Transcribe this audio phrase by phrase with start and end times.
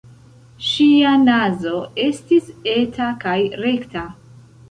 [0.67, 4.07] Ŝia nazo estis eta kaj rekta.